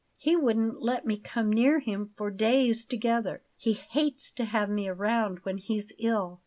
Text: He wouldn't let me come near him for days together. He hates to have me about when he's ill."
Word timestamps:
He 0.17 0.35
wouldn't 0.35 0.81
let 0.81 1.05
me 1.05 1.15
come 1.19 1.53
near 1.53 1.77
him 1.77 2.09
for 2.17 2.31
days 2.31 2.85
together. 2.85 3.43
He 3.55 3.73
hates 3.73 4.31
to 4.31 4.45
have 4.45 4.67
me 4.67 4.87
about 4.87 5.45
when 5.45 5.59
he's 5.59 5.91
ill." 5.99 6.39